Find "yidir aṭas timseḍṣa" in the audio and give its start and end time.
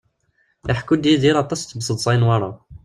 1.07-2.11